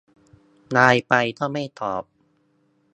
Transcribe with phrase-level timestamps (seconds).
[0.71, 2.03] ไลน์ไปก็ไม่ตอบ